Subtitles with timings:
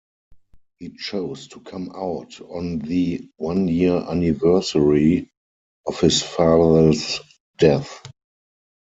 [0.79, 5.29] He chose to come out on the one-year anniversary
[5.85, 7.19] of his father's
[7.59, 8.07] death.